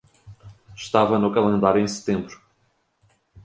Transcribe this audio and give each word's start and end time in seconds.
Estava 0.75 1.19
no 1.19 1.31
calendário 1.31 1.79
em 1.79 1.87
setembro. 1.87 2.41